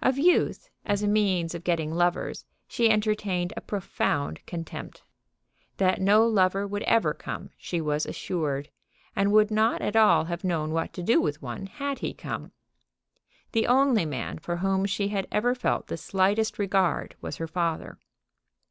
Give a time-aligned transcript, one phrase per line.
[0.00, 5.02] Of youth, as a means of getting lovers, she entertained a profound contempt.
[5.76, 8.70] That no lover would ever come she was assured,
[9.14, 12.52] and would not at all have known what to do with one had he come.
[13.52, 17.98] The only man for whom she had ever felt the slightest regard was her father.